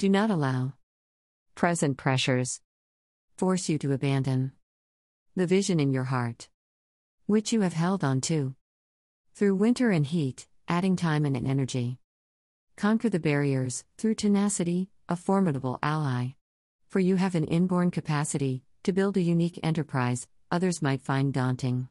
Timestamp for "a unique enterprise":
19.18-20.26